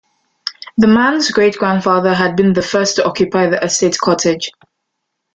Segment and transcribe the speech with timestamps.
[0.77, 4.49] The man's great-grandfather had been the first to occupy the estate cottage.